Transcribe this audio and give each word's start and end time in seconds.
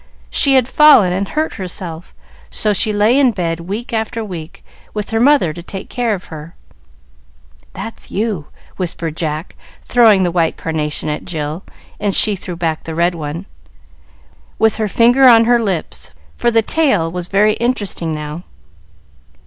She 0.31 0.55
had 0.55 0.67
fallen 0.67 1.13
and 1.13 1.29
hurt 1.29 1.53
herself, 1.61 2.15
so 2.49 2.73
she 2.73 2.91
lay 2.91 3.19
in 3.19 3.29
bed 3.33 3.59
week 3.59 3.93
after 3.93 4.25
week, 4.25 4.65
with 4.95 5.11
her 5.11 5.19
mother 5.19 5.53
to 5.53 5.61
take 5.61 5.89
care 5.91 6.15
of 6.15 6.23
her" 6.33 6.55
"That's 7.73 8.09
you," 8.09 8.47
whispered 8.77 9.15
Jack, 9.15 9.55
throwing 9.83 10.23
the 10.23 10.31
white 10.31 10.57
carnation 10.57 11.07
at 11.07 11.23
Jill, 11.23 11.61
and 11.99 12.15
she 12.15 12.35
threw 12.35 12.55
back 12.55 12.83
the 12.85 12.95
red 12.95 13.13
one, 13.13 13.45
with 14.57 14.77
her 14.77 14.87
finger 14.87 15.27
on 15.27 15.45
her 15.45 15.61
lips, 15.61 16.13
for 16.35 16.49
the 16.49 16.63
tale 16.63 17.11
was 17.11 17.27
very 17.27 17.53
interesting 17.53 18.11
now. 18.11 18.41